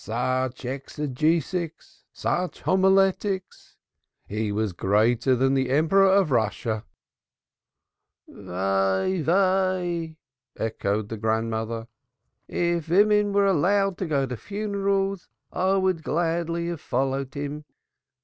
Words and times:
Such 0.03 0.63
exegetics, 0.65 2.01
such 2.11 2.61
homiletics! 2.63 3.77
He 4.25 4.51
was 4.51 4.73
greater 4.73 5.35
than 5.35 5.53
the 5.53 5.69
Emperor 5.69 6.07
of 6.07 6.31
Russia. 6.31 6.85
Woe! 8.25 9.21
Woe!" 9.23 9.23
"Woe! 9.23 9.85
Woe!" 9.85 10.15
echoed 10.57 11.09
the 11.09 11.17
grandmother. 11.17 11.87
"If 12.47 12.89
women 12.89 13.31
were 13.31 13.45
allowed 13.45 13.99
to 13.99 14.07
go 14.07 14.25
to 14.25 14.35
funerals, 14.35 15.29
I 15.53 15.75
would 15.75 16.01
gladly 16.01 16.69
have, 16.69 16.81
followed 16.81 17.35
him. 17.35 17.65